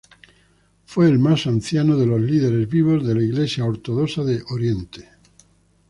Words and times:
Fue 0.85 1.07
el 1.07 1.19
más 1.19 1.45
anciano 1.45 1.95
de 1.95 2.07
los 2.07 2.19
líderes 2.19 2.67
vivos 2.67 3.05
de 3.05 3.13
la 3.13 3.21
Iglesia 3.21 3.65
Ortodoxa 3.65 4.23
de 4.23 4.41
Oriente. 4.49 5.09